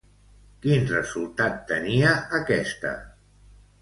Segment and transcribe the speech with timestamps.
[0.61, 2.95] Quin resultat tenia aquesta?